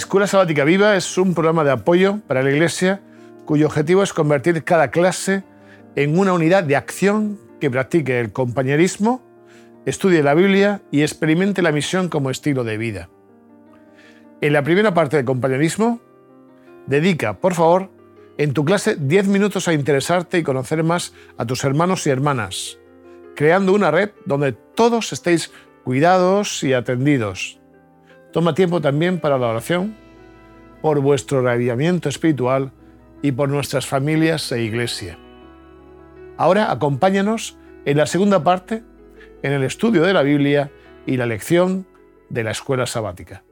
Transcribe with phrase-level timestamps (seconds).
[0.00, 3.02] Escuela Sabática Viva es un programa de apoyo para la Iglesia
[3.44, 5.44] cuyo objetivo es convertir cada clase
[5.94, 9.20] en una unidad de acción que practique el compañerismo,
[9.84, 13.10] estudie la Biblia y experimente la misión como estilo de vida.
[14.40, 16.00] En la primera parte del compañerismo,
[16.86, 17.90] dedica, por favor,
[18.38, 22.78] en tu clase 10 minutos a interesarte y conocer más a tus hermanos y hermanas,
[23.36, 25.52] creando una red donde todos estéis
[25.84, 27.59] cuidados y atendidos.
[28.32, 29.96] Toma tiempo también para la oración,
[30.80, 32.70] por vuestro radiamiento espiritual
[33.22, 35.18] y por nuestras familias e iglesia.
[36.36, 38.84] Ahora acompáñanos en la segunda parte,
[39.42, 40.70] en el estudio de la Biblia
[41.06, 41.86] y la lección
[42.28, 43.42] de la escuela sabática.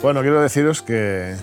[0.00, 1.34] Bueno, quiero deciros que,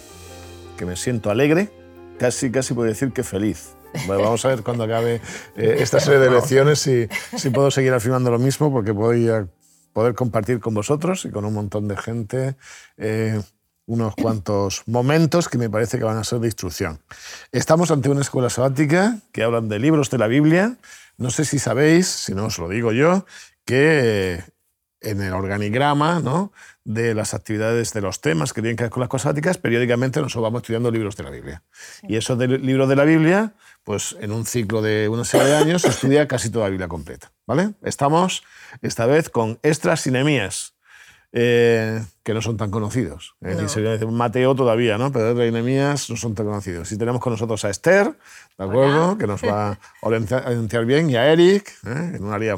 [0.82, 1.70] que me siento alegre,
[2.18, 3.76] casi, casi puedo decir que feliz.
[4.08, 5.22] Bueno, vamos a ver cuando acabe
[5.56, 9.48] eh, esta serie de lecciones si, si puedo seguir afirmando lo mismo, porque voy a
[9.94, 12.56] poder compartir con vosotros y con un montón de gente
[12.98, 13.40] eh,
[13.86, 17.00] unos cuantos momentos que me parece que van a ser de instrucción.
[17.52, 20.78] Estamos ante una escuela sabática que hablan de libros de la Biblia.
[21.16, 23.28] No sé si sabéis, si no os lo digo yo,
[23.66, 24.44] que
[25.02, 26.52] en el organigrama ¿no?
[26.84, 30.20] De las actividades de los temas que tienen que ver con las cosas áticas, periódicamente
[30.20, 31.64] nosotros vamos estudiando libros de la Biblia.
[32.04, 35.56] Y esos de, libros de la Biblia, pues en un ciclo de una serie de
[35.56, 37.32] años se estudia casi toda la Biblia completa.
[37.46, 37.74] ¿vale?
[37.84, 38.44] Estamos
[38.82, 40.74] esta vez con Estras y Nemías,
[41.34, 43.36] eh, que no son tan conocidos.
[43.42, 43.56] Eh,
[44.02, 44.12] no.
[44.12, 45.12] Mateo todavía, ¿no?
[45.12, 46.92] pero Esdras y Nemías no son tan conocidos.
[46.92, 48.18] Y tenemos con nosotros a Esther,
[48.58, 49.18] ¿de acuerdo?
[49.20, 52.14] Que nos va a orientar bien, y a Eric, ¿eh?
[52.16, 52.58] en un área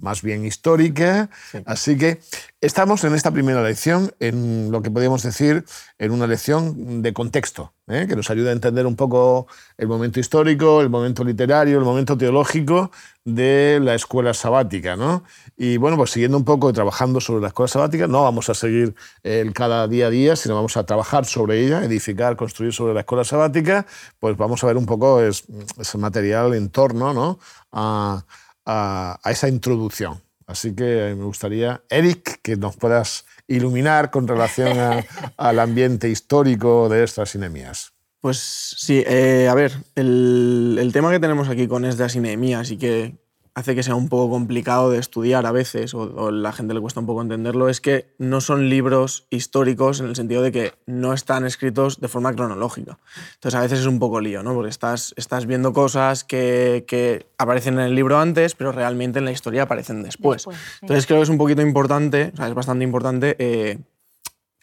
[0.00, 1.30] más bien histórica.
[1.66, 2.20] Así que
[2.60, 5.64] estamos en esta primera lección, en lo que podríamos decir,
[5.98, 8.06] en una lección de contexto, ¿eh?
[8.08, 9.46] que nos ayuda a entender un poco
[9.78, 12.90] el momento histórico, el momento literario, el momento teológico
[13.24, 14.96] de la escuela sabática.
[14.96, 15.24] ¿no?
[15.56, 18.54] Y bueno, pues siguiendo un poco y trabajando sobre la escuela sabática, no vamos a
[18.54, 22.94] seguir el cada día a día, sino vamos a trabajar sobre ella, edificar, construir sobre
[22.94, 23.86] la escuela sabática,
[24.18, 27.38] pues vamos a ver un poco ese material en torno ¿no?
[27.72, 28.24] a
[28.70, 30.22] a, esa introducción.
[30.46, 34.76] Así que me gustaría, Eric, que nos puedas iluminar con relación
[35.36, 37.92] al ambiente histórico de estas sinemías.
[38.20, 38.38] Pues
[38.76, 43.16] sí, eh, a ver, el, el, tema que tenemos aquí con estas sinemías y que
[43.54, 46.80] hace que sea un poco complicado de estudiar a veces, o, a la gente le
[46.80, 50.72] cuesta un poco entenderlo, es que no son libros históricos en el sentido de que
[50.86, 52.98] no están escritos de forma cronológica.
[53.34, 54.54] Entonces a veces es un poco lío, ¿no?
[54.54, 59.24] Porque estás, estás viendo cosas que, que aparecen en el libro antes, pero realmente en
[59.24, 60.46] la historia aparecen después.
[60.80, 63.78] Entonces creo que es un poquito importante, o sea, es bastante importante eh,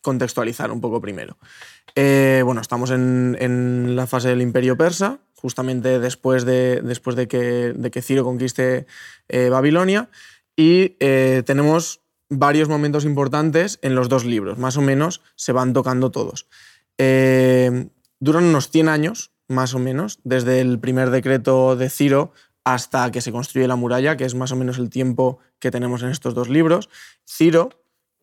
[0.01, 1.37] contextualizar un poco primero.
[1.95, 7.27] Eh, bueno, estamos en, en la fase del imperio persa, justamente después de, después de,
[7.27, 8.87] que, de que Ciro conquiste
[9.29, 10.09] eh, Babilonia.
[10.55, 15.73] Y eh, tenemos varios momentos importantes en los dos libros, más o menos se van
[15.73, 16.47] tocando todos.
[16.97, 17.89] Eh,
[18.19, 22.33] duran unos 100 años, más o menos, desde el primer decreto de Ciro
[22.65, 26.03] hasta que se construye la muralla, que es más o menos el tiempo que tenemos
[26.03, 26.89] en estos dos libros.
[27.25, 27.69] Ciro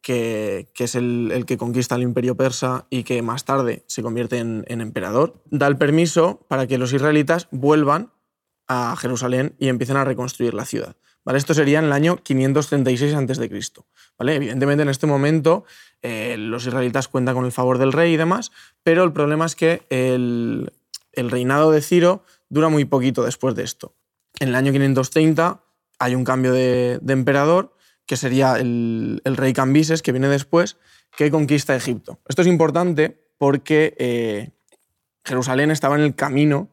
[0.05, 4.65] que, es el, que conquista el imperio persa y que más tarde se convierte en,
[4.69, 8.13] emperador, da el permiso para que los israelitas vuelvan
[8.69, 10.95] a Jerusalén y empiecen a reconstruir la ciudad.
[11.25, 11.39] ¿Vale?
[11.39, 13.63] Esto sería en el año 536 a.C.
[14.19, 14.35] ¿vale?
[14.35, 15.65] Evidentemente, en este momento
[16.03, 19.57] eh, los israelitas cuentan con el favor del rey y demás, pero el problema es
[19.57, 20.71] que el,
[21.17, 23.95] reinado de Ciro dura muy poquito después de esto.
[24.39, 25.63] En el año 530
[25.99, 27.75] hay un cambio de emperador
[28.07, 30.77] que sería el, rey Cambises, que viene después,
[31.17, 32.19] que conquista Egipto.
[32.29, 34.51] Esto es importante porque eh,
[35.25, 36.69] Jerusalén estaba en el camino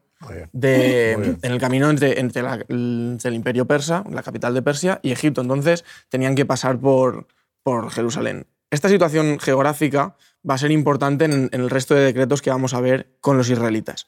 [0.52, 5.40] de, en el camino entre, entre, el imperio persa, la capital de Persia, y Egipto.
[5.40, 7.26] Entonces tenían que pasar por,
[7.62, 8.46] por Jerusalén.
[8.70, 10.16] Esta situación geográfica
[10.48, 13.36] va a ser importante en, en el resto de decretos que vamos a ver con
[13.36, 14.06] los israelitas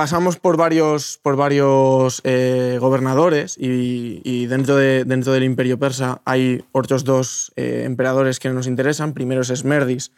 [0.00, 6.64] pasamos por varios, por varios eh, gobernadores y, dentro, de, dentro del imperio persa hay
[6.72, 9.12] otros dos eh, emperadores que nos interesan.
[9.12, 10.10] Primero es Esmerdis,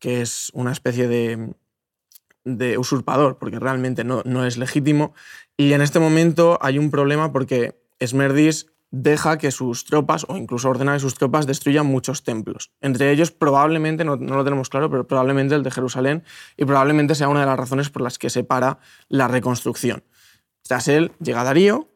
[0.00, 5.14] que es una especie de, usurpador, porque realmente no, no, es legítimo.
[5.56, 10.68] Y en este momento hay un problema porque Esmerdis deja que sus tropas, o incluso
[10.68, 12.72] ordena que sus tropas, destruyan muchos templos.
[12.80, 16.24] Entre ellos, probablemente, no, lo tenemos claro, pero probablemente el de Jerusalén,
[16.56, 18.78] y probablemente sea una de las razones por las que se para
[19.08, 20.02] la reconstrucción.
[20.62, 21.88] Tras él llega Darío,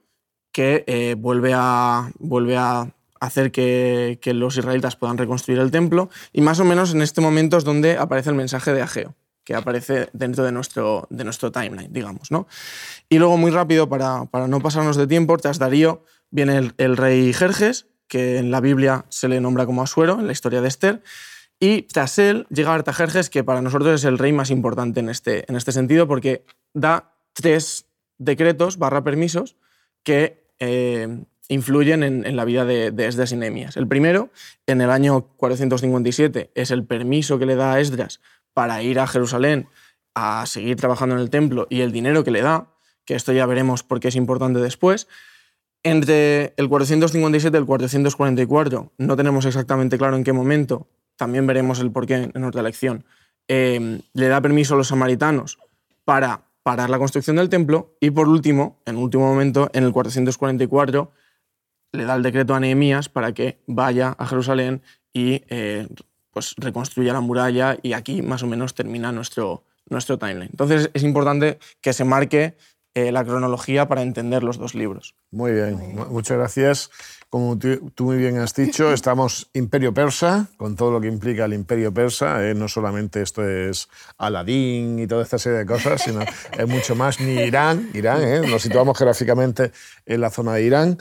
[0.52, 6.10] que eh, vuelve, a, vuelve a hacer que, que, los israelitas puedan reconstruir el templo,
[6.32, 9.14] y más o menos en este momento es donde aparece el mensaje de Ageo.
[9.44, 12.30] que aparece dentro de nuestro, de nuestro timeline, digamos.
[12.30, 12.46] ¿no?
[13.10, 17.32] Y luego, muy rápido, para, para no pasarnos de tiempo, tras Darío viene el, rey
[17.32, 21.02] Jerjes, que en la Biblia se le nombra como Asuero, en la historia de Esther,
[21.60, 25.44] y tras él llega Artajerjes, que para nosotros es el rey más importante en este,
[25.48, 26.44] en este sentido, porque
[26.74, 27.86] da tres
[28.18, 29.54] decretos barra permisos
[30.02, 33.76] que eh, influyen en, la vida de, Esdras y Nehemías.
[33.76, 34.30] El primero,
[34.66, 38.20] en el año 457, es el permiso que le da a Esdras
[38.54, 39.68] para ir a Jerusalén
[40.14, 43.46] a seguir trabajando en el templo y el dinero que le da, que esto ya
[43.46, 45.06] veremos por qué es importante después.
[45.84, 51.78] Entre el 457 y el 444, no tenemos exactamente claro en qué momento, también veremos
[51.78, 53.04] el porqué en otra lección,
[53.48, 55.58] eh, le da permiso a los samaritanos
[56.04, 61.12] para parar la construcción del templo y por último, en último momento, en el 444,
[61.92, 64.82] le da el decreto a Nehemías para que vaya a Jerusalén
[65.12, 65.86] y eh,
[66.30, 70.48] pues reconstruya la muralla y aquí más o menos termina nuestro, nuestro timeline.
[70.50, 72.56] Entonces es importante que se marque
[72.94, 75.14] eh, la cronología para entender los dos libros.
[75.32, 76.90] Muy bien, muchas gracias.
[77.28, 81.54] Como tú muy bien has dicho, estamos imperio persa, con todo lo que implica el
[81.54, 82.48] imperio persa.
[82.48, 82.54] ¿eh?
[82.54, 86.20] No solamente esto es Aladín y toda esta serie de cosas, sino
[86.56, 87.90] es mucho más, ni Irán.
[87.94, 88.40] Irán ¿eh?
[88.48, 89.72] Nos situamos geográficamente
[90.06, 90.98] en la zona de Irán.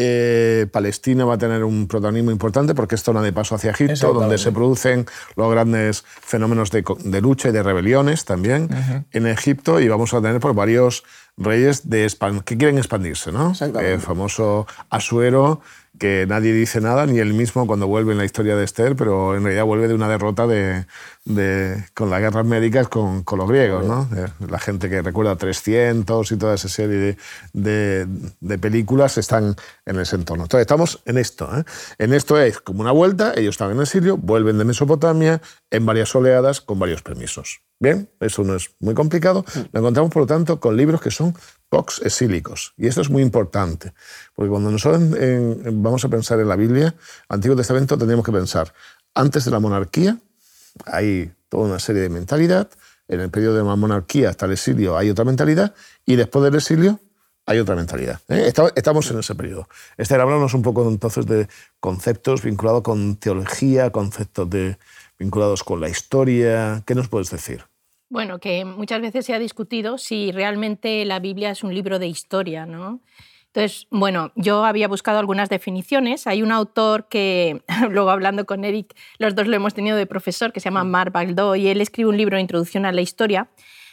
[0.00, 4.12] Eh, Palestina va a tener un protagonismo importante porque es zona de paso hacia Egipto,
[4.12, 8.68] donde se producen los grandes fenómenos de, lucha y de rebeliones también
[9.10, 9.80] en Egipto.
[9.80, 11.02] Y vamos a tener por varios
[11.36, 12.08] reyes de
[12.44, 13.54] que quieren expandirse, ¿no?
[13.80, 15.62] El famoso Asuero,
[15.98, 19.36] que nadie dice nada, ni él mismo cuando vuelve en la historia de Esther, pero
[19.36, 20.86] en realidad vuelve de una derrota de,
[21.94, 24.08] con las guerras médicas con, con los griegos, ¿no?
[24.48, 27.16] La gente que recuerda 300 y toda esa serie
[27.52, 28.06] de,
[28.40, 30.44] de, películas están en ese entorno.
[30.44, 31.48] Entonces, estamos en esto.
[31.56, 31.64] ¿eh?
[31.98, 36.14] En esto es como una vuelta, ellos están en exilio, vuelven de Mesopotamia en varias
[36.14, 37.60] oleadas con varios permisos.
[37.80, 39.44] Bien, eso no es muy complicado.
[39.72, 41.34] Lo encontramos, por lo tanto, con libros que son
[41.68, 42.74] pox exílicos.
[42.76, 43.92] Y esto es muy importante,
[44.34, 45.02] porque cuando nosotros
[45.72, 46.94] vamos a pensar en la Biblia,
[47.28, 48.72] Antiguo Testamento, tendríamos que pensar
[49.14, 50.18] antes de la monarquía,
[50.86, 52.68] hay toda una serie de mentalidad,
[53.08, 55.74] en el periodo de la monarquía hasta el exilio hay otra mentalidad,
[56.04, 57.00] y después del exilio
[57.46, 58.20] hay otra mentalidad.
[58.28, 58.52] ¿eh?
[58.74, 59.68] Estamos en ese periodo.
[59.96, 61.48] Esther, háblanos un poco entonces de
[61.80, 64.78] conceptos vinculados con teología, conceptos de,
[65.18, 66.82] vinculados con la historia.
[66.86, 67.64] ¿Qué nos puedes decir?
[68.10, 72.06] Bueno, que muchas veces se ha discutido si realmente la Biblia es un libro de
[72.06, 73.00] historia, ¿no?
[73.48, 76.26] Entonces, bueno, yo había buscado algunas definiciones.
[76.26, 80.52] Hay un autor que, luego hablando con Eric, los dos lo hemos tenido de profesor,
[80.52, 83.48] que se llama Marc Baldó, y él escribe un libro de introducción a la historia.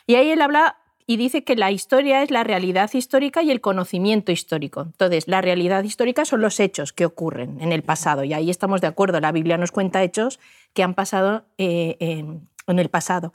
[0.07, 0.77] Y ahí él habla
[1.07, 4.81] y dice que la historia es la realidad histórica y el conocimiento histórico.
[4.81, 8.81] Entonces, la realidad histórica son los hechos que ocurren en el pasado, y ahí estamos
[8.81, 9.19] de acuerdo.
[9.19, 10.39] La Biblia nos cuenta hechos
[10.73, 13.33] que han pasado eh, en, en el pasado.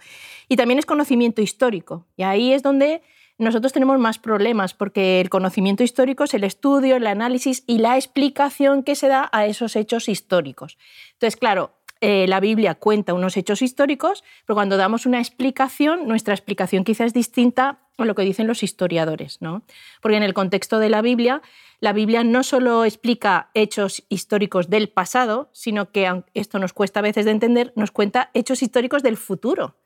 [0.49, 2.07] Y también es conocimiento histórico.
[2.17, 3.03] Y ahí es donde
[3.39, 7.97] nosotros tenemos más problemas, porque el conocimiento histórico es el estudio, el análisis y la
[7.97, 10.77] explicación que se da a esos hechos históricos.
[11.15, 16.35] Entonces, claro, eh, la Biblia cuenta unos hechos históricos, pero cuando damos una explicación, nuestra
[16.35, 19.63] explicación quizás es distinta lo que dicen los historiadores, ¿no?
[20.01, 21.43] Porque en el contexto de la Biblia,
[21.81, 27.03] la Biblia no solo explica hechos históricos del pasado, sino que esto nos cuesta a
[27.03, 29.77] veces de entender, nos cuenta hechos históricos del futuro.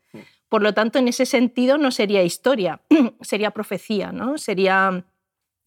[0.48, 2.80] Por lo tanto, en ese sentido no sería historia,
[3.20, 4.38] sería profecía, ¿no?
[4.38, 5.04] Sería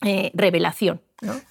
[0.05, 1.01] eh, revelación.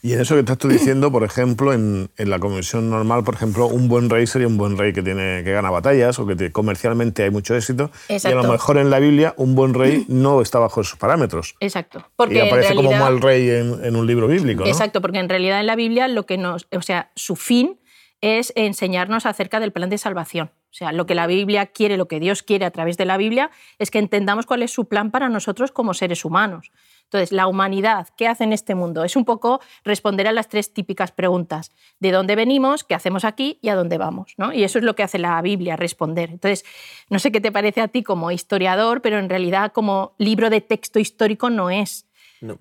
[0.03, 3.67] Y en eso que estás tú diciendo, por ejemplo, en, la convención normal, por ejemplo,
[3.67, 7.25] un buen rey sería un buen rey que, tiene, que gana batallas o que comercialmente
[7.25, 7.91] hay mucho éxito.
[8.09, 11.57] Y a lo mejor en la Biblia un buen rey no está bajo esos parámetros.
[11.61, 12.07] Exacto.
[12.15, 14.65] Porque y aparece como mal rey en, un libro bíblico.
[14.67, 17.81] Exacto, porque en realidad en la Biblia lo que nos, o sea, su fin
[18.21, 20.51] es enseñarnos acerca del plan de salvación.
[20.71, 23.17] O sea, lo que la Biblia quiere, lo que Dios quiere a través de la
[23.17, 26.71] Biblia, es que entendamos cuál es su plan para nosotros como seres humanos.
[27.07, 29.05] Entonces, la humanidad, ¿qué hace en este mundo?
[29.05, 31.71] Es un poco responder a las tres típicas preguntas.
[32.01, 32.83] ¿De dónde venimos?
[32.83, 33.59] ¿Qué hacemos aquí?
[33.63, 34.35] ¿Y a dónde vamos?
[34.37, 34.53] ¿no?
[34.53, 36.31] Y eso es lo que hace la Biblia, responder.
[36.31, 36.65] Entonces,
[37.09, 40.61] no sé qué te parece a ti como historiador, pero en realidad como libro de
[40.61, 42.07] texto histórico no es.
[42.41, 42.59] No.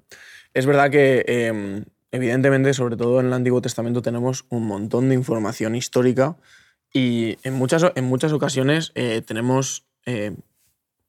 [0.54, 5.16] Es verdad que, em, evidentemente, sobre todo en el Antiguo Testamento, tenemos un montón de
[5.16, 6.38] información histórica
[6.94, 10.36] y en muchas, en muchas ocasiones eh, tenemos eh,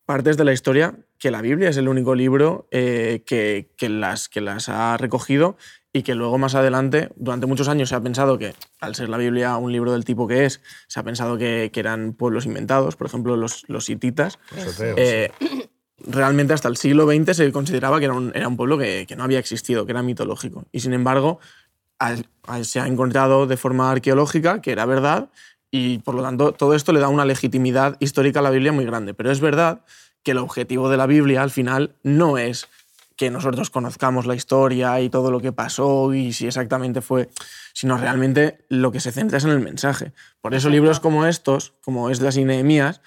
[0.06, 4.40] partes de la historia que la Biblia es el único libro eh, que, las, que
[4.40, 5.56] las ha recogido
[5.92, 9.16] y que luego más adelante, durante muchos años se ha pensado que, al ser la
[9.16, 13.06] Biblia un libro del tipo que es, se ha pensado que, eran pueblos inventados, por
[13.06, 14.38] ejemplo los, los hititas.
[14.96, 15.30] Eh,
[15.98, 19.24] realmente hasta el siglo XX se consideraba que era un, era un pueblo que, no
[19.24, 20.66] había existido, que era mitológico.
[20.70, 21.40] Y sin embargo,
[22.62, 25.30] se ha encontrado de forma arqueológica que era verdad
[25.76, 28.86] y por lo tanto todo esto le da una legitimidad histórica a la Biblia muy
[28.86, 29.12] grande.
[29.12, 29.80] Pero es verdad
[30.22, 32.68] que el objetivo de la Biblia al final no es
[33.16, 37.28] que nosotros conozcamos la historia y todo lo que pasó y si exactamente fue,
[37.72, 40.12] sino realmente lo que se centra es en el mensaje.
[40.40, 43.00] Por eso libros como estos, como Esdras y Nehemías,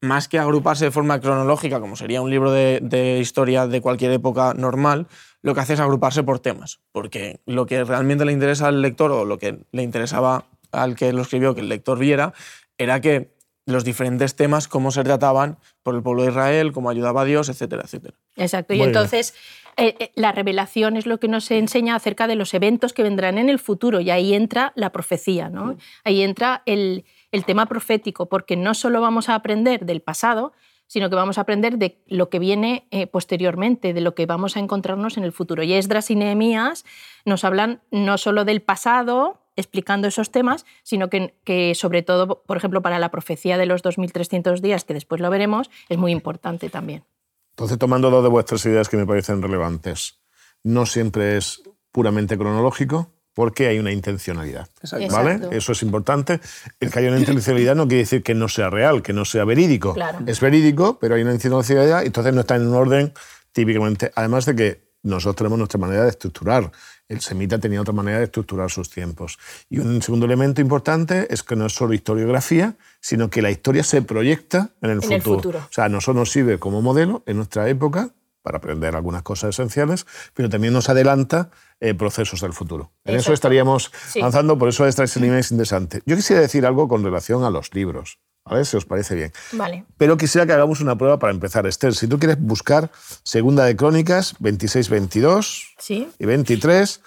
[0.00, 4.12] más que agruparse de forma cronológica, como sería un libro de, de, historia de cualquier
[4.12, 5.08] época normal,
[5.42, 9.10] lo que hace es agruparse por temas, porque lo que realmente le interesa al lector
[9.10, 10.46] o lo que le interesaba
[10.82, 12.32] al que lo escribió que el lector viera
[12.78, 13.34] era que
[13.66, 17.48] los diferentes temas, cómo se trataban por el pueblo de Israel, cómo ayudaba a Dios,
[17.48, 18.16] etcétera, etcétera.
[18.36, 18.74] Exacto.
[18.74, 19.34] y entonces
[19.76, 23.38] eh, eh, la revelación es lo que nos enseña acerca de los eventos que vendrán
[23.38, 25.76] en el futuro y ahí entra la profecía, ¿no?
[26.04, 30.52] Ahí entra el, el tema profético, porque no solo vamos a aprender del pasado,
[30.86, 34.56] sino que vamos a aprender de lo que viene eh, posteriormente, de lo que vamos
[34.56, 35.62] a encontrarnos en el futuro.
[35.62, 36.84] Y Esdras y Nehemías
[37.24, 42.56] nos hablan no solo del pasado, explicando esos temas, sino que, que, sobre todo, por
[42.56, 46.68] ejemplo, para la profecía de los 2300 días, que después lo veremos, es muy importante
[46.70, 47.04] también.
[47.50, 50.18] Entonces, tomando dos de vuestras ideas que me parecen relevantes,
[50.62, 54.66] no siempre es puramente cronológico, porque hay una intencionalidad.
[55.10, 55.40] ¿vale?
[55.50, 56.40] Eso es importante.
[56.80, 59.44] El que haya una intencionalidad no quiere decir que no sea real, que no sea
[59.44, 59.92] verídico.
[59.92, 60.20] Claro.
[60.26, 63.12] Es verídico, pero hay una intencionalidad y entonces no está en un orden
[63.52, 64.10] típicamente.
[64.14, 66.72] Además de que nosotros tenemos nuestra manera de estructurar.
[67.08, 69.38] El semita tenía otra manera de estructurar sus tiempos.
[69.70, 73.84] Y un segundo elemento importante es que no es solo historiografía, sino que la historia
[73.84, 75.14] se proyecta en el, en futuro.
[75.16, 75.58] el futuro.
[75.60, 78.10] O sea, nosotros nos sirve como modelo en nuestra época
[78.42, 82.92] para aprender algunas cosas esenciales, pero también nos adelanta eh, procesos del futuro.
[83.04, 83.20] En Exacto.
[83.20, 84.20] eso estaríamos Sí.
[84.20, 86.00] avanzando, por eso esta es interesante.
[86.06, 88.64] Yo quisiera decir algo con relación a los libros, ¿vale?
[88.64, 89.32] Si os parece bien.
[89.52, 89.84] Vale.
[89.98, 91.66] Pero quisiera que hagamos una prueba para empezar.
[91.66, 92.90] Esther, si tú quieres buscar
[93.22, 96.08] Segunda de Crónicas 26, 22 Sí.
[96.18, 97.00] y 23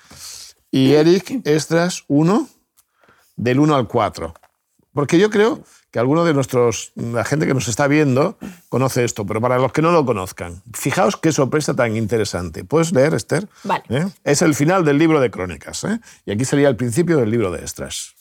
[0.71, 2.47] y Eric Estras 1
[3.35, 4.33] del 1 al 4.
[4.93, 8.37] Porque yo creo que alguno de nuestros, la gente que nos está viendo
[8.69, 12.63] conoce esto, pero para los que no lo conozcan, fijaos qué sorpresa tan interesante.
[12.63, 13.47] ¿Puedes leer, Esther?
[13.63, 13.83] Vale.
[13.89, 14.05] ¿Eh?
[14.23, 15.83] Es el final del libro de Crónicas.
[15.85, 15.99] ¿eh?
[16.25, 18.13] Y aquí sería el principio del libro de Estras.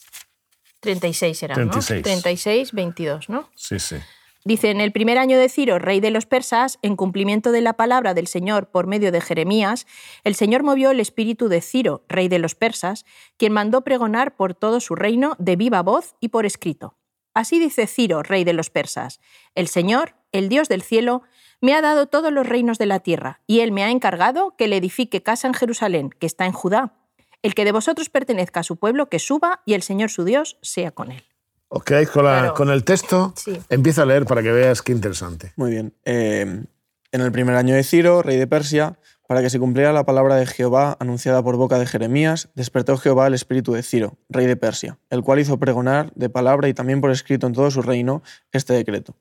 [0.80, 1.99] 36 era, 36.
[1.99, 2.02] ¿no?
[2.02, 3.50] 36, 22, ¿no?
[3.54, 3.97] Sí, sí.
[4.44, 7.75] Dice, en el primer año de Ciro, rey de los persas, en cumplimiento de la
[7.75, 9.87] palabra del Señor por medio de Jeremías,
[10.25, 13.04] el Señor movió el espíritu de Ciro, rey de los persas,
[13.37, 16.97] quien mandó pregonar por todo su reino de viva voz y por escrito.
[17.35, 19.20] Así dice Ciro, rey de los persas,
[19.54, 21.23] el Señor, el Dios del cielo,
[21.61, 24.68] me ha dado todos los reinos de la tierra, y él me ha encargado que
[24.68, 26.94] le edifique casa en Jerusalén, que está en Judá.
[27.42, 30.59] El que de vosotros pertenezca a su pueblo, que suba, y el Señor su Dios
[30.62, 31.23] sea con él.
[31.68, 32.54] ¿Os quedáis con, la- Claro.
[32.54, 33.33] con el texto?
[33.37, 33.59] Sí.
[33.68, 35.52] Empieza a leer para que veas qué interesante.
[35.57, 35.92] Muy bien.
[36.04, 36.64] Eh,
[37.12, 40.37] en el primer año de Ciro, rey de Persia, para que se cumpliera la palabra
[40.37, 44.57] de Jehová anunciada por boca de Jeremías, despertó Jehová el espíritu de Ciro, rey de
[44.57, 48.23] Persia, el cual hizo pregonar de palabra y también por escrito en todo su reino
[48.52, 49.14] este decreto.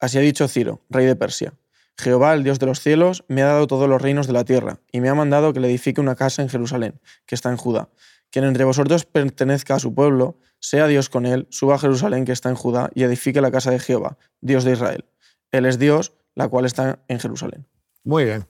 [0.00, 1.52] Así ha dicho Ciro, rey de Persia.
[1.98, 4.80] Jehová, el Dios de los cielos, me ha dado todos los reinos de la tierra,
[4.90, 7.88] y me ha mandado que le edifique una casa en Jerusalén, que está en Judá.
[8.30, 12.32] Quien entre vosotros pertenezca a su pueblo, sea Dios con él, suba a Jerusalén, que
[12.32, 15.04] está en Judá, y edifique la casa de Jehová, Dios de Israel.
[15.50, 17.66] Él es Dios, la cual está en Jerusalén.
[18.04, 18.46] Muy bien.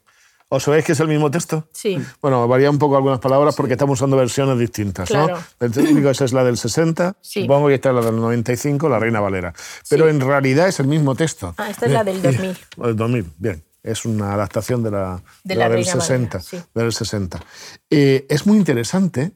[0.54, 1.66] ¿Os sabéis que es el mismo texto?
[1.72, 1.98] Sí.
[2.20, 5.08] Bueno, varía un poco algunas palabras porque estamos usando versiones distintas.
[5.08, 5.36] Claro.
[5.38, 5.66] ¿no?
[5.66, 7.40] El técnico esa es la del 60, Sí.
[7.42, 9.54] supongo que esta es la del 95, la Reina Valera.
[9.88, 10.10] Pero Sí.
[10.10, 11.54] en realidad es el mismo texto.
[11.56, 12.58] Ah, esta es la del 2000.
[12.76, 13.64] O del 2000, bien.
[13.82, 16.38] Es una adaptación de la, De de la del Reina 60.
[16.38, 16.68] Valera.
[16.74, 17.40] Del 60.
[17.88, 19.32] Eh, es muy interesante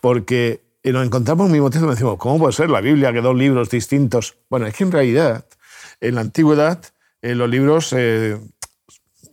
[0.00, 3.12] porque eh, nos encontramos en el mismo texto y decimos, ¿cómo puede ser la Biblia
[3.12, 4.36] que dos libros distintos?
[4.48, 5.44] Bueno, es que en realidad,
[6.00, 6.80] en la antigüedad,
[7.22, 8.38] eh, los libros, eh,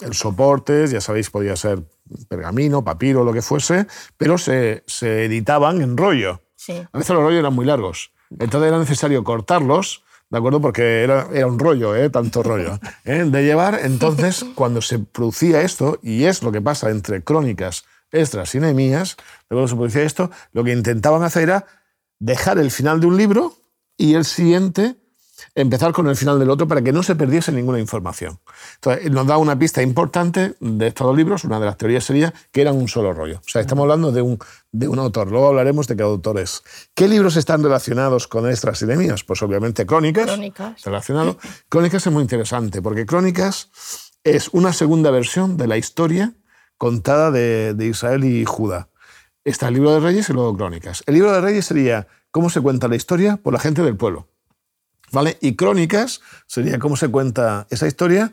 [0.01, 1.83] el soporte, ya sabéis, podía ser
[2.27, 6.41] pergamino, papiro, lo que fuese, pero se, se editaban en rollo.
[6.55, 6.73] Sí.
[6.91, 8.11] A veces los rollos eran muy largos.
[8.31, 10.61] Entonces era necesario cortarlos, ¿de acuerdo?
[10.61, 12.09] Porque era, era un rollo, ¿eh?
[12.09, 12.79] Tanto rollo.
[13.05, 13.25] ¿eh?
[13.25, 18.53] De llevar, entonces, cuando se producía esto, y es lo que pasa entre crónicas, extras
[18.55, 19.17] y Nehemías,
[19.47, 21.65] cuando se producía esto, lo que intentaban hacer era
[22.19, 23.53] dejar el final de un libro
[23.97, 24.95] y el siguiente
[25.55, 28.39] empezar con el final del otro para que no se perdiese ninguna información.
[28.75, 31.43] Entonces, nos da una pista importante de estos dos libros.
[31.43, 33.39] Una de las teorías sería que eran un solo rollo.
[33.39, 34.39] O sea, estamos hablando de un,
[34.71, 35.31] de un autor.
[35.31, 36.63] Luego hablaremos de qué autor es.
[36.93, 39.23] ¿Qué libros están relacionados con Estras y Nehemías?
[39.23, 40.25] Pues obviamente Crónicas.
[40.25, 40.83] Crónicas.
[40.83, 41.37] Relacionado.
[41.69, 43.69] Crónicas es muy interesante porque Crónicas
[44.23, 46.33] es una segunda versión de la historia
[46.77, 48.89] contada de, de Israel y Judá.
[49.43, 51.03] Está el libro de Reyes y luego Crónicas.
[51.07, 54.30] El libro de Reyes sería cómo se cuenta la historia por la gente del pueblo.
[55.11, 55.37] ¿Vale?
[55.41, 58.31] Y crónicas sería cómo se cuenta esa historia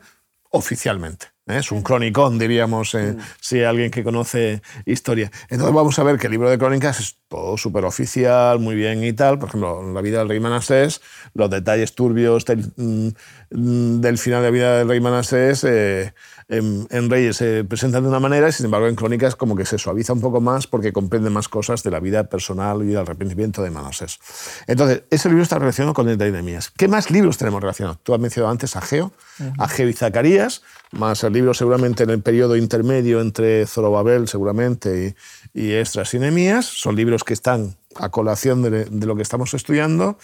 [0.51, 1.27] oficialmente.
[1.47, 1.57] ¿eh?
[1.57, 5.31] Es un cronicón, diríamos, eh, si hay alguien que conoce historia.
[5.49, 9.03] Entonces vamos a ver que el libro de crónicas es todo súper oficial, muy bien
[9.03, 9.39] y tal.
[9.39, 11.01] Por ejemplo, la vida del rey Manasés,
[11.33, 16.11] los detalles turbios del, mm, del final de la vida del rey Manasés eh,
[16.49, 19.77] en, Reyes se presentan de una manera y sin embargo en Crónicas como que se
[19.77, 23.61] suaviza un poco más porque comprende más cosas de la vida personal y del arrepentimiento
[23.61, 24.19] de Manasés.
[24.65, 26.71] Entonces, ese libro está relacionado con el de Nehemías.
[26.75, 27.99] ¿Qué más libros tenemos relacionados?
[28.01, 29.13] Tú has mencionado antes a Geo,
[29.59, 35.15] a Geo y Zacarías, más el libro seguramente en el periodo intermedio entre Zorobabel seguramente
[35.53, 36.65] y, y Estras y Nehemías.
[36.65, 40.17] Son libros que están a colación de, de lo que estamos estudiando.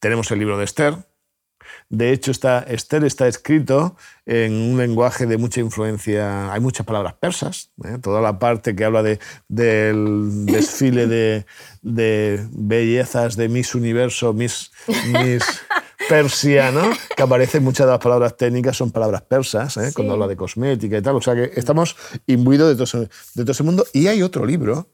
[0.00, 0.96] Tenemos el libro de Esther,
[1.90, 7.14] de hecho, está, Esther está escrito en un lenguaje de mucha influencia, hay muchas palabras
[7.14, 7.98] persas, ¿eh?
[8.02, 11.46] toda la parte que habla de, del desfile de,
[11.80, 14.70] de, bellezas de Miss Universo, Miss,
[15.06, 15.44] Miss
[16.08, 16.90] Persia, ¿no?
[17.16, 19.92] que aparecen muchas de las palabras técnicas, son palabras persas, ¿eh?
[19.94, 21.16] cuando habla de cosmética y tal.
[21.16, 23.86] O sea que estamos imbuidos de todo, de todo ese mundo.
[23.94, 24.88] Y hay otro libro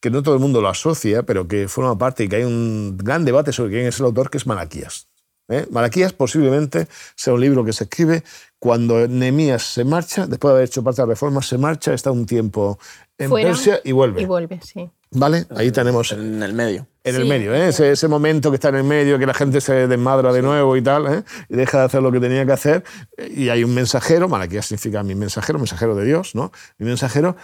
[0.00, 2.96] que no todo el mundo lo asocia, pero que forma parte y que hay un
[2.96, 5.08] gran debate sobre quién es el autor, que es Malaquías.
[5.48, 5.66] ¿eh?
[5.70, 8.22] Malaquías posiblemente sea un libro que se escribe
[8.58, 12.10] cuando Nehemías se marcha, después de haber hecho parte de la reforma, se marcha, está
[12.10, 12.78] un tiempo
[13.18, 14.22] en Persia y vuelve.
[14.22, 14.90] Y vuelve, sí.
[15.12, 15.46] ¿Vale?
[15.54, 16.12] Ahí tenemos...
[16.12, 16.86] En el medio.
[17.04, 17.68] En el medio, ¿eh?
[17.68, 20.82] ese, momento que está en el medio, que la gente se desmadra de nuevo y
[20.82, 21.22] tal, ¿eh?
[21.48, 22.82] y deja de hacer lo que tenía que hacer,
[23.30, 26.50] y hay un mensajero, Malaquías significa mi mensajero, mensajero de Dios, ¿no?
[26.78, 27.36] Mi mensajero,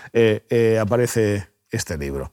[0.80, 2.32] aparece este libro.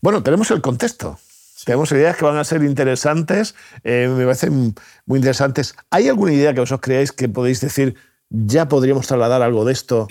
[0.00, 1.18] Bueno, tenemos el contexto.
[1.64, 3.54] Tenemos ideas que van a ser interesantes,
[3.84, 4.74] eh, me parecen
[5.06, 5.76] muy interesantes.
[5.90, 7.94] ¿Hay alguna idea que vosotros creáis que podéis decir,
[8.28, 10.08] ya podríamos trasladar algo de esto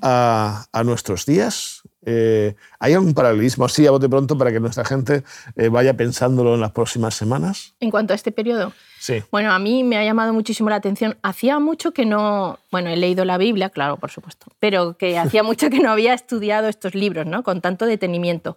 [0.00, 1.82] a, nuestros días?
[2.04, 5.22] Eh, ¿Hay algún paralelismo así a bote pronto para que nuestra gente
[5.56, 7.74] eh, vaya pensándolo en las próximas semanas?
[7.80, 8.72] En cuanto a este periodo.
[8.98, 9.22] Sí.
[9.30, 11.16] Bueno, a mí me ha llamado muchísimo la atención.
[11.22, 15.42] Hacía mucho que no, bueno, he leído la Biblia, claro, por supuesto, pero que hacía
[15.44, 17.42] mucho que no había estudiado estos libros, ¿no?
[17.42, 18.56] Con tanto detenimiento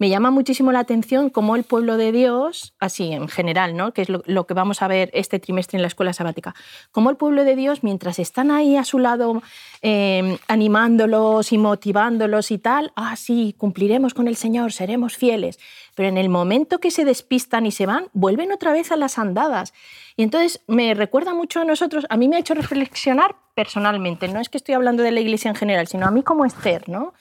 [0.00, 3.92] me llama muchísimo la atención cómo el pueblo de Dios, así en general, ¿no?
[3.92, 6.54] que es lo, que vamos a ver este trimestre en la escuela sabática,
[6.90, 9.42] cómo el pueblo de Dios, mientras están ahí a su lado
[9.82, 15.58] em, animándolos y motivándolos y tal, ah, sí, cumpliremos con el Señor, seremos fieles,
[15.94, 19.18] pero en el momento que se despistan y se van, vuelven otra vez a las
[19.18, 19.74] andadas.
[20.16, 24.40] Y entonces me recuerda mucho a nosotros, a mí me ha hecho reflexionar personalmente, no
[24.40, 27.12] es que estoy hablando de la iglesia en general, sino a mí como Esther, ¿no?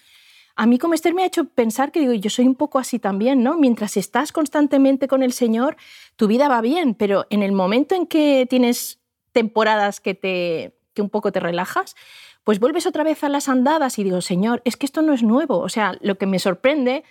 [0.60, 3.00] A mí como Esther me ha hecho pensar que digo, yo soy un poco así
[3.00, 3.58] también, ¿no?
[3.58, 5.78] Mientras estás constantemente con el Señor,
[6.17, 9.00] tu vida va bien, pero en el momento en que tienes
[9.32, 11.95] temporadas que, te, que un poco te relajas,
[12.43, 15.24] pues vuelves otra vez a las andadas y digo, Señor, es que esto no es
[15.24, 15.60] nuevo.
[15.60, 17.06] O sea, lo que me sorprende,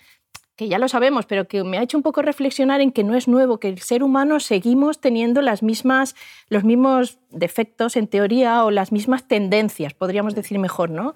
[0.55, 3.15] que ya lo sabemos, pero que me ha hecho un poco reflexionar en que no
[3.15, 6.15] es nuevo, que el ser humano seguimos teniendo las mismas,
[6.49, 11.15] los mismos defectos en teoría o las mismas tendencias, podríamos decir mejor, ¿no?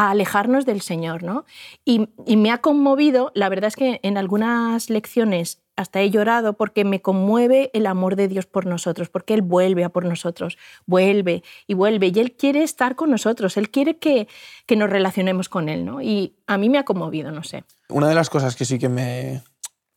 [0.00, 1.22] A alejarnos del Señor.
[1.22, 1.44] ¿no?
[1.84, 2.08] Y,
[2.38, 7.02] me ha conmovido, la verdad es que en algunas lecciones hasta he llorado porque me
[7.02, 11.74] conmueve el amor de Dios por nosotros, porque Él vuelve a por nosotros, vuelve y
[11.74, 14.26] vuelve, y Él quiere estar con nosotros, Él quiere que,
[14.64, 16.00] que nos relacionemos con Él, ¿no?
[16.00, 17.64] Y a mí me ha conmovido, no sé.
[17.90, 19.42] Una de las cosas que sí que me,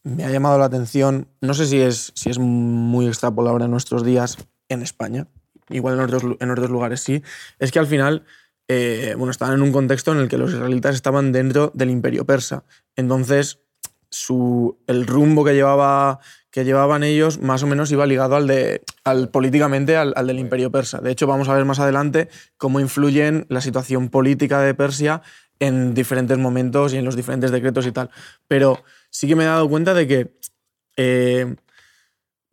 [0.04, 4.04] me ha llamado la atención, no sé si es, si es muy extrapolable en nuestros
[4.04, 4.38] días
[4.68, 5.28] en España,
[5.70, 7.24] igual en otros, en otros lugares sí,
[7.60, 8.26] es que al final
[8.67, 12.26] eh, bueno, estaban en un contexto en el que los israelitas estaban dentro del imperio
[12.26, 12.63] persa.
[12.95, 13.60] Entonces,
[14.88, 16.19] el rumbo que, llevaba,
[16.54, 18.82] llevaban ellos más o menos iba ligado al de,
[19.32, 20.99] políticamente al, del imperio persa.
[20.99, 25.21] De hecho, vamos a ver más adelante cómo influyen la situación política de Persia
[25.60, 28.10] en diferentes momentos y en los diferentes decretos y tal.
[28.47, 30.38] Pero sí que me he dado cuenta de que
[30.95, 31.56] eh,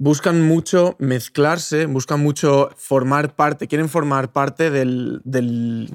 [0.01, 5.91] buscan mucho mezclarse, buscan mucho formar parte, quieren formar parte del, del,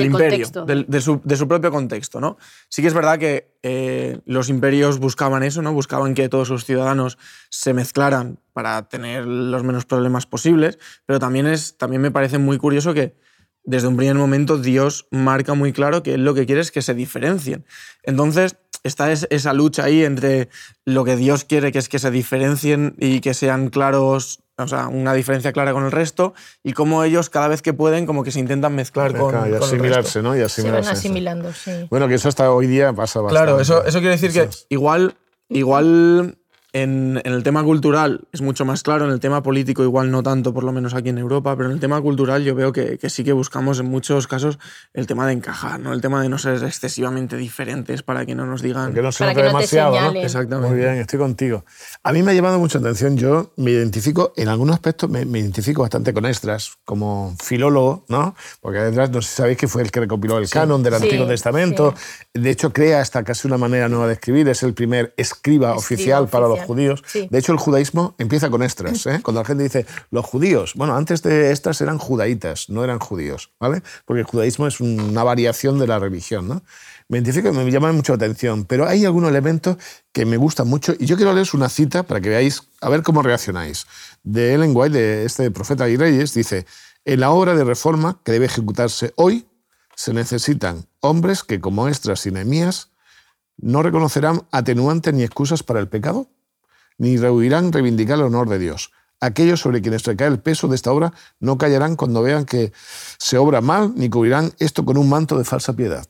[0.00, 2.22] imperio, de, su, de, su, propio contexto.
[2.22, 2.38] ¿no?
[2.70, 5.74] Sí que es verdad que eh, los imperios buscaban eso, ¿no?
[5.74, 7.18] buscaban que todos sus ciudadanos
[7.50, 12.56] se mezclaran para tener los menos problemas posibles, pero también, es, también me parece muy
[12.56, 13.14] curioso que
[13.62, 16.80] desde un primer momento Dios marca muy claro que él lo que quiere es que
[16.80, 17.66] se diferencien.
[18.04, 20.48] Entonces, está esa lucha ahí entre
[20.84, 24.88] lo que Dios quiere, que es que se diferencien y que sean claros, o sea,
[24.88, 28.30] una diferencia clara con el resto, y cómo ellos cada vez que pueden como que
[28.30, 30.36] se intentan mezclar con, y asimilarse, ¿no?
[30.36, 30.84] Y asimilarse.
[30.84, 31.86] Se van asimilando, sí.
[31.90, 33.44] Bueno, que eso hasta hoy día pasa bastante.
[33.44, 35.16] Claro, eso, eso quiere decir que igual,
[35.48, 36.37] igual
[36.72, 40.52] en, el tema cultural es mucho más claro, en el tema político igual no tanto,
[40.52, 43.24] por lo menos aquí en Europa, pero en el tema cultural yo veo que, sí
[43.24, 44.58] que buscamos en muchos casos
[44.92, 45.94] el tema de encajar, ¿no?
[45.94, 48.92] el tema de no ser excesivamente diferentes para que no nos digan...
[48.92, 50.20] Que no se note demasiado, ¿no?
[50.20, 50.68] Exactamente.
[50.68, 51.64] Muy bien, estoy contigo.
[52.02, 55.82] A mí me ha llamado mucha atención, yo me identifico, en algunos aspectos me, identifico
[55.82, 58.34] bastante con Estras, como filólogo, ¿no?
[58.60, 61.26] Porque Estras, no sé si sabéis que fue el que recopiló el canon del Antiguo
[61.26, 61.94] Testamento.
[62.34, 64.48] de hecho, crea hasta casi una manera nueva de escribir.
[64.48, 67.02] Es el primer escriba, oficial, para los judíos.
[67.12, 69.06] De hecho, el judaísmo empieza con extras.
[69.06, 69.20] ¿eh?
[69.22, 73.52] Cuando la gente dice los judíos, bueno, antes de estas eran judaítas, no eran judíos,
[73.58, 73.82] ¿vale?
[74.04, 76.62] Porque el judaísmo es una variación de la religión, ¿no?
[77.08, 79.78] Me identifica, me llama mucho la atención, pero hay algunos elementos
[80.12, 83.02] que me gustan mucho y yo quiero leer una cita para que veáis, a ver
[83.02, 83.86] cómo reaccionáis.
[84.22, 86.66] De Ellen White, de este profeta y reyes, dice,
[87.06, 89.46] en la obra de reforma que debe ejecutarse hoy,
[89.96, 92.90] se necesitan hombres que, como Estras y Nehemías,
[93.56, 96.28] no reconocerán atenuantes ni excusas para el pecado,
[96.98, 98.92] ni rehuirán reivindicar el honor de Dios.
[99.20, 102.72] Aquellos sobre quienes recae el peso de esta obra no callarán cuando vean que
[103.18, 106.06] se obra mal, ni cubrirán esto con un manto de falsa piedad.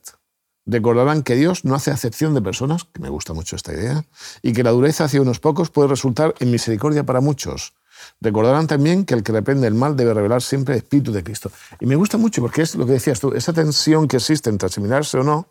[0.65, 4.05] Recordarán que Dios no hace acepción de personas, que me gusta mucho esta idea,
[4.43, 7.73] y que la dureza hacia unos pocos puede resultar en misericordia para muchos.
[8.21, 11.51] Recordarán también que el que reprende el mal debe revelar siempre el Espíritu de Cristo.
[11.79, 14.67] Y me gusta mucho porque es lo que decías tú, esa tensión que existe entre
[14.67, 15.47] asimilarse o no,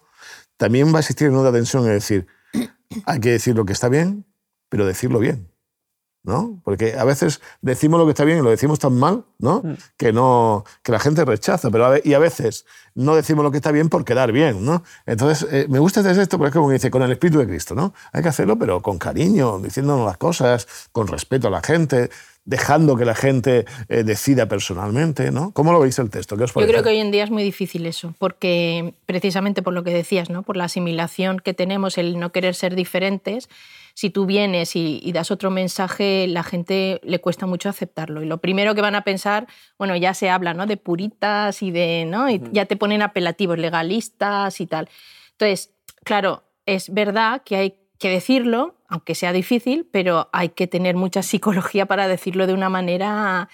[0.57, 2.29] también va a existir una otra tensión, es decir,
[3.05, 4.25] hay que decir lo que está bien,
[4.69, 5.49] pero decirlo bien.
[6.29, 6.61] ¿no?
[6.63, 9.63] Porque a veces decimos lo que está bien y lo decimos tan mal, ¿no?
[9.65, 9.75] Mm.
[9.97, 13.73] Que, no, que la gente rechaza, pero y a veces no decimos lo que está
[13.73, 14.83] bien por quedar bien, ¿no?
[15.07, 17.75] Entonces, eh, me gusta hacer esto porque es como dice, con el Espíritu de Cristo,
[17.75, 17.95] ¿no?
[18.13, 22.11] Hay que hacerlo, pero con cariño, diciéndonos las cosas, con respeto a la gente,
[22.45, 25.53] dejando que la gente eh, decida personalmente, ¿no?
[25.53, 26.37] ¿Cómo lo veis el texto?
[26.37, 29.93] Yo creo que hoy en día es muy difícil eso, porque precisamente por lo que
[29.93, 30.43] decías, ¿no?
[30.43, 33.49] Por la asimilación que tenemos, el no querer ser diferentes,
[33.99, 38.23] si tú vienes y, das otro mensaje, la gente le cuesta mucho aceptarlo.
[38.23, 40.67] Y lo primero que van a pensar, bueno, ya se habla, ¿no?
[40.67, 42.31] De puritas y de, ¿no?
[42.31, 44.89] Y ya te ponen apelativos legalistas y tal.
[45.33, 50.95] Entonces, claro, es verdad que hay que decirlo, aunque sea difícil, pero hay que tener
[50.95, 53.49] mucha psicología para decirlo de una manera...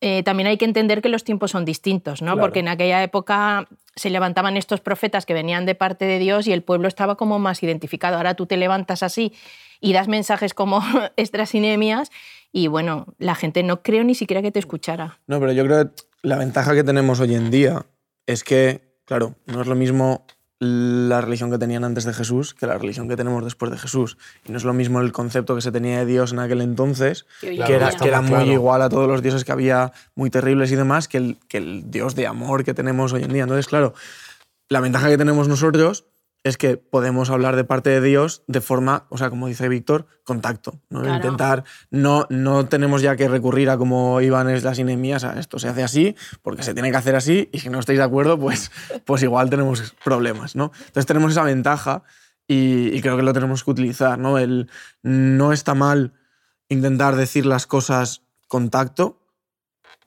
[0.00, 2.36] Eh, también hay que entender que los tiempos son distintos, ¿no?
[2.38, 6.52] Porque en aquella época se levantaban estos profetas que venían de parte de Dios y
[6.52, 8.16] el pueblo estaba como más identificado.
[8.16, 9.32] Ahora tú te levantas así
[9.80, 10.82] y das mensajes como
[11.16, 11.62] extras y
[12.52, 15.18] y bueno, la gente no creo ni siquiera que te escuchara.
[15.26, 17.86] No, pero yo creo que la ventaja que tenemos hoy en día
[18.26, 20.26] es que, claro, no es lo mismo
[20.58, 24.16] la religión que tenían antes de Jesús que la religión que tenemos después de Jesús.
[24.46, 27.26] Y no es lo mismo el concepto que se tenía de Dios en aquel entonces,
[27.40, 30.76] que, era, que era, muy igual a todos los dioses que había, muy terribles y
[30.76, 33.42] demás, que el, que el Dios de amor que tenemos hoy en día.
[33.42, 33.92] Entonces, claro,
[34.68, 36.06] la ventaja que tenemos nosotros
[36.46, 40.06] es que podemos hablar de parte de Dios de forma, o sea, como dice Víctor,
[40.22, 40.80] contacto.
[40.90, 41.04] ¿no?
[41.16, 45.68] Intentar, no, no tenemos ya que recurrir a como iban las inemías, a esto se
[45.68, 48.70] hace así, porque se tiene que hacer así, y si no estáis de acuerdo, pues,
[49.04, 50.54] pues igual tenemos problemas.
[50.54, 50.70] ¿no?
[50.78, 52.04] Entonces tenemos esa ventaja
[52.46, 54.16] y, creo que lo tenemos que utilizar.
[54.16, 54.38] ¿no?
[54.38, 54.70] El,
[55.02, 56.12] no está mal
[56.68, 59.18] intentar decir las cosas contacto,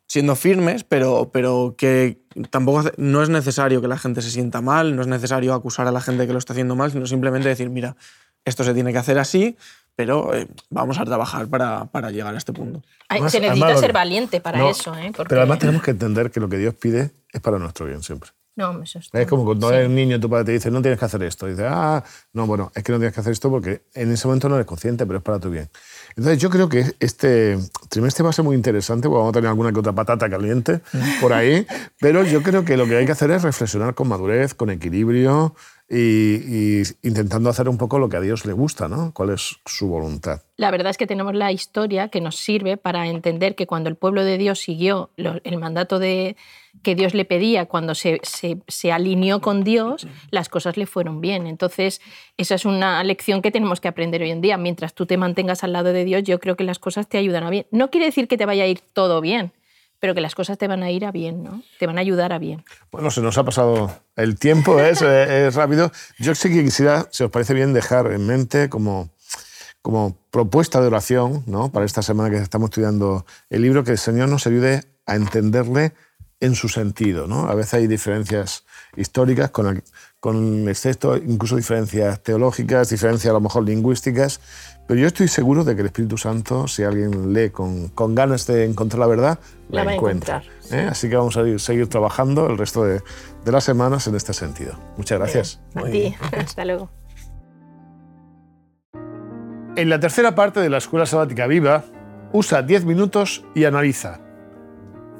[0.10, 2.18] siendo firmes, pero, pero que
[2.50, 5.92] tampoco no es necesario que la gente se sienta mal, no es necesario acusar a
[5.92, 7.96] la gente que lo está haciendo mal, sino simplemente decir, mira,
[8.44, 9.56] esto se tiene que hacer así,
[9.96, 12.82] pero eh, vamos a trabajar para, para, llegar a este punto.
[13.28, 14.96] se necesita ser valiente para eso.
[14.96, 15.12] ¿eh?
[15.16, 18.32] Pero además tenemos que entender que lo que Dios pide es para nuestro bien siempre.
[18.60, 21.06] No, eso es como cuando eres un niño tu padre te dice, no tienes que
[21.06, 21.48] hacer esto.
[21.48, 24.28] Y dices, ah, no, bueno, es que no tienes que hacer esto porque en ese
[24.28, 25.70] momento no eres consciente, pero es para tu bien.
[26.18, 29.48] Entonces yo creo que este trimestre va a ser muy interesante, porque vamos a tener
[29.48, 30.82] alguna que otra patata caliente
[31.22, 31.66] por ahí,
[32.02, 35.56] pero yo creo que lo que hay que hacer es reflexionar con madurez, con equilibrio
[35.90, 39.12] y, intentando hacer un poco lo que a Dios le gusta, ¿no?
[39.14, 40.42] ¿Cuál es su voluntad?
[40.56, 43.96] La verdad es que tenemos la historia que nos sirve para entender que cuando el
[43.96, 46.36] pueblo de Dios siguió el mandato de,
[46.84, 51.48] que Dios le pedía, cuando se, se, alineó con Dios, las cosas le fueron bien.
[51.48, 52.02] Entonces,
[52.38, 54.58] esa es una lección que tenemos que aprender hoy en día.
[54.58, 57.44] Mientras tú te mantengas al lado de Dios, yo creo que las cosas te ayudan
[57.44, 57.66] a bien.
[57.72, 59.52] No quiere decir que te vaya a ir todo bien,
[60.00, 61.62] pero que las cosas te van a ir a bien, ¿no?
[61.78, 62.64] Te van a ayudar a bien.
[62.92, 65.92] Bueno, se nos ha pasado el tiempo, es, es rápido.
[66.18, 69.10] Yo sí que quisiera, si os parece bien, dejar en mente como
[69.82, 71.72] como propuesta de oración ¿no?
[71.72, 75.94] para esta semana que estamos estudiando el libro, que el Señor nos ayude a entenderle
[76.40, 77.28] en su sentido.
[77.28, 77.50] ¿no?
[77.50, 79.84] A veces hay diferencias históricas con el,
[80.20, 84.40] con el texto, incluso diferencias teológicas, diferencias a lo mejor lingüísticas,
[84.88, 88.48] pero yo estoy seguro de que el Espíritu Santo, si alguien lee con, con ganas
[88.48, 90.42] de encontrar la verdad, la, encuentra.
[90.72, 90.88] ¿eh?
[90.90, 93.02] Así que vamos a ir, seguir trabajando el resto de,
[93.46, 94.74] de, las semanas en este sentido.
[94.98, 95.60] Muchas gracias.
[95.76, 96.90] A ti, hasta luego.
[99.76, 101.86] En la tercera parte de la Escuela Sabática Viva,
[102.34, 104.20] usa 10 minutos y analiza.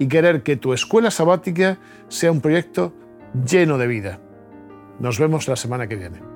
[0.00, 2.92] y querer que tu escuela sabática sea un proyecto
[3.46, 4.18] lleno de vida.
[4.98, 6.29] Nos vemos la semana que viene.